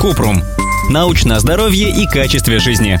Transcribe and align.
Купрум. 0.00 0.42
Научное 0.90 1.38
здоровье 1.38 1.90
и 1.90 2.06
качестве 2.06 2.58
жизни. 2.58 3.00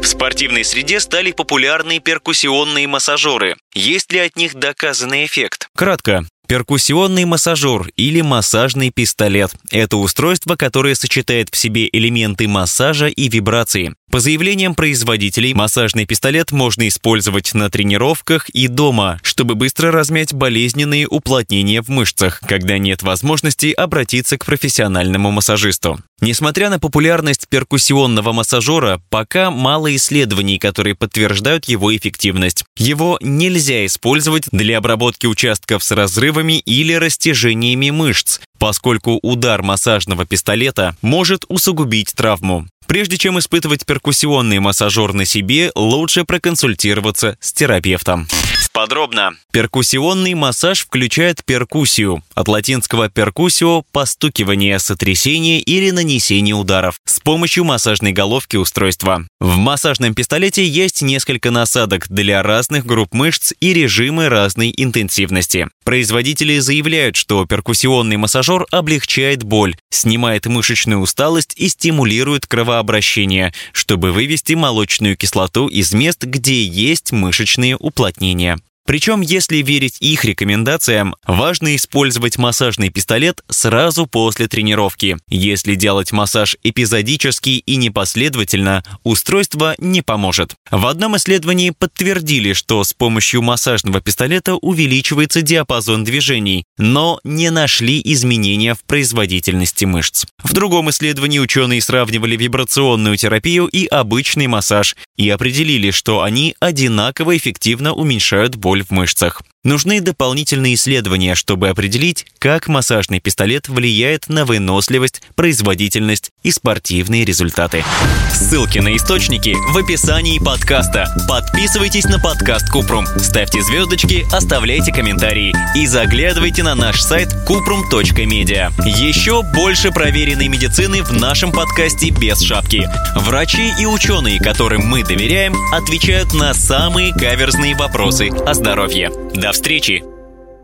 В 0.00 0.06
спортивной 0.06 0.64
среде 0.64 1.00
стали 1.00 1.32
популярны 1.32 1.98
перкуссионные 1.98 2.86
массажеры. 2.86 3.56
Есть 3.74 4.12
ли 4.12 4.18
от 4.18 4.36
них 4.36 4.54
доказанный 4.54 5.24
эффект? 5.26 5.68
Кратко. 5.76 6.24
Перкуссионный 6.50 7.26
массажер 7.26 7.92
или 7.94 8.22
массажный 8.22 8.90
пистолет– 8.90 9.52
это 9.70 9.98
устройство, 9.98 10.56
которое 10.56 10.96
сочетает 10.96 11.48
в 11.48 11.56
себе 11.56 11.88
элементы 11.92 12.48
массажа 12.48 13.06
и 13.06 13.28
вибрации. 13.28 13.94
По 14.10 14.18
заявлениям 14.18 14.74
производителей, 14.74 15.54
массажный 15.54 16.04
пистолет 16.06 16.50
можно 16.50 16.88
использовать 16.88 17.54
на 17.54 17.70
тренировках 17.70 18.48
и 18.48 18.66
дома, 18.66 19.20
чтобы 19.22 19.54
быстро 19.54 19.92
размять 19.92 20.34
болезненные 20.34 21.06
уплотнения 21.06 21.80
в 21.80 21.88
мышцах, 21.88 22.40
когда 22.40 22.78
нет 22.78 23.04
возможности 23.04 23.70
обратиться 23.70 24.36
к 24.36 24.44
профессиональному 24.44 25.30
массажисту. 25.30 26.00
Несмотря 26.20 26.68
на 26.68 26.80
популярность 26.80 27.46
перкуссионного 27.48 28.32
массажера, 28.32 29.00
пока 29.08 29.52
мало 29.52 29.94
исследований, 29.94 30.58
которые 30.58 30.96
подтверждают 30.96 31.66
его 31.66 31.96
эффективность. 31.96 32.64
Его 32.76 33.16
нельзя 33.22 33.86
использовать 33.86 34.44
для 34.50 34.78
обработки 34.78 35.26
участков 35.26 35.82
с 35.82 35.92
разрывами 35.92 36.39
или 36.48 36.92
растяжениями 36.94 37.90
мышц, 37.90 38.40
поскольку 38.58 39.18
удар 39.22 39.62
массажного 39.62 40.26
пистолета 40.26 40.96
может 41.02 41.44
усугубить 41.48 42.14
травму. 42.14 42.66
Прежде 42.86 43.18
чем 43.18 43.38
испытывать 43.38 43.86
перкуссионный 43.86 44.58
массажер 44.58 45.12
на 45.12 45.24
себе, 45.24 45.70
лучше 45.76 46.24
проконсультироваться 46.24 47.36
с 47.40 47.52
терапевтом. 47.52 48.26
Подробно. 48.72 49.32
Перкуссионный 49.52 50.34
массаж 50.34 50.80
включает 50.80 51.44
перкуссию, 51.44 52.22
от 52.40 52.48
латинского 52.48 53.10
перкуссио– 53.10 53.84
постукивание, 53.92 54.78
сотрясение 54.78 55.60
или 55.60 55.90
нанесение 55.90 56.54
ударов, 56.54 56.96
с 57.04 57.20
помощью 57.20 57.64
массажной 57.64 58.12
головки 58.12 58.56
устройства. 58.56 59.26
В 59.40 59.56
массажном 59.58 60.14
пистолете 60.14 60.66
есть 60.66 61.02
несколько 61.02 61.50
насадок 61.50 62.08
для 62.08 62.42
разных 62.42 62.86
групп 62.86 63.12
мышц 63.12 63.52
и 63.60 63.74
режимы 63.74 64.28
разной 64.28 64.72
интенсивности. 64.74 65.68
Производители 65.84 66.58
заявляют, 66.58 67.16
что 67.16 67.44
перкуссионный 67.44 68.16
массажер 68.16 68.66
облегчает 68.70 69.42
боль, 69.42 69.76
снимает 69.90 70.46
мышечную 70.46 71.00
усталость 71.00 71.52
и 71.56 71.68
стимулирует 71.68 72.46
кровообращение, 72.46 73.52
чтобы 73.72 74.12
вывести 74.12 74.54
молочную 74.54 75.16
кислоту 75.16 75.68
из 75.68 75.92
мест, 75.92 76.24
где 76.24 76.64
есть 76.64 77.12
мышечные 77.12 77.76
уплотнения. 77.76 78.58
Причем, 78.90 79.20
если 79.20 79.58
верить 79.58 79.98
их 80.00 80.24
рекомендациям, 80.24 81.14
важно 81.24 81.76
использовать 81.76 82.38
массажный 82.38 82.90
пистолет 82.90 83.40
сразу 83.48 84.08
после 84.08 84.48
тренировки. 84.48 85.16
Если 85.28 85.76
делать 85.76 86.10
массаж 86.10 86.56
эпизодически 86.64 87.50
и 87.50 87.76
непоследовательно, 87.76 88.82
устройство 89.04 89.76
не 89.78 90.02
поможет. 90.02 90.56
В 90.72 90.86
одном 90.86 91.16
исследовании 91.16 91.70
подтвердили, 91.70 92.52
что 92.52 92.82
с 92.82 92.92
помощью 92.92 93.42
массажного 93.42 94.00
пистолета 94.00 94.56
увеличивается 94.56 95.40
диапазон 95.40 96.02
движений, 96.02 96.64
но 96.76 97.20
не 97.22 97.50
нашли 97.50 98.02
изменения 98.04 98.74
в 98.74 98.82
производительности 98.82 99.84
мышц. 99.84 100.24
В 100.42 100.52
другом 100.52 100.90
исследовании 100.90 101.38
ученые 101.38 101.80
сравнивали 101.80 102.36
вибрационную 102.36 103.16
терапию 103.16 103.66
и 103.66 103.86
обычный 103.86 104.48
массаж 104.48 104.96
и 105.20 105.28
определили, 105.28 105.90
что 105.90 106.22
они 106.22 106.56
одинаково 106.60 107.36
эффективно 107.36 107.92
уменьшают 107.92 108.56
боль 108.56 108.82
в 108.82 108.90
мышцах. 108.90 109.42
Нужны 109.62 110.00
дополнительные 110.00 110.72
исследования, 110.72 111.34
чтобы 111.34 111.68
определить, 111.68 112.24
как 112.38 112.66
массажный 112.66 113.20
пистолет 113.20 113.68
влияет 113.68 114.30
на 114.30 114.46
выносливость, 114.46 115.20
производительность 115.34 116.30
и 116.42 116.50
спортивные 116.50 117.26
результаты. 117.26 117.84
Ссылки 118.32 118.78
на 118.78 118.96
источники 118.96 119.54
в 119.74 119.76
описании 119.76 120.38
подкаста. 120.38 121.14
Подписывайтесь 121.28 122.04
на 122.04 122.18
подкаст 122.18 122.70
Купрум, 122.70 123.04
ставьте 123.18 123.60
звездочки, 123.60 124.24
оставляйте 124.32 124.92
комментарии 124.94 125.54
и 125.76 125.86
заглядывайте 125.86 126.62
на 126.62 126.74
наш 126.74 127.02
сайт 127.02 127.28
kuprum.media. 127.46 128.72
Еще 128.86 129.42
больше 129.42 129.90
проверенной 129.90 130.48
медицины 130.48 131.02
в 131.02 131.12
нашем 131.12 131.52
подкасте 131.52 132.08
без 132.08 132.40
шапки. 132.40 132.88
Врачи 133.14 133.74
и 133.78 133.84
ученые, 133.84 134.40
которым 134.40 134.86
мы 134.86 135.02
доверяем, 135.10 135.54
отвечают 135.72 136.34
на 136.34 136.54
самые 136.54 137.12
каверзные 137.12 137.74
вопросы 137.74 138.28
о 138.28 138.54
здоровье. 138.54 139.10
До 139.34 139.50
встречи! 139.50 140.09